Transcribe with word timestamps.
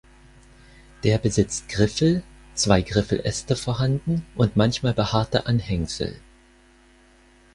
Der 1.03 1.19
besitzt 1.19 1.69
Griffel 1.69 2.23
zwei 2.55 2.81
Griffeläste 2.81 3.55
vorhanden 3.55 4.25
und 4.33 4.55
manchmal 4.55 4.95
behaarte 4.95 5.45
Anhängsel. 5.45 6.19